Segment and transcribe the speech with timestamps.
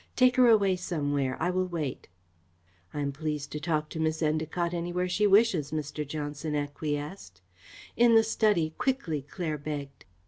[0.15, 1.37] Take her away somewhere.
[1.39, 2.07] I will wait."
[2.91, 6.07] "I am pleased to talk to Miss Endacott anywhere she wishes," Mr.
[6.07, 7.43] Johnson acquiesced.
[7.95, 10.05] "In the study, quickly," Claire begged.